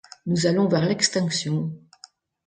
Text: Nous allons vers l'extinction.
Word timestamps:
Nous 0.25 0.47
allons 0.47 0.67
vers 0.67 0.83
l'extinction. 0.87 1.71